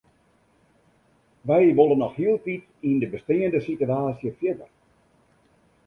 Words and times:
Wy 1.47 1.63
wolle 1.79 1.97
noch 1.99 2.15
hieltyd 2.21 2.63
yn 2.89 2.97
de 3.01 3.07
besteande 3.13 3.59
sitewaasje 3.65 4.29
fierder. 4.37 4.71